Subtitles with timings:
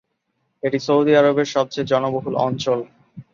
[0.63, 2.79] এটি সৌদি আরবের সবচেয়ে জনবহুল অঞ্চল।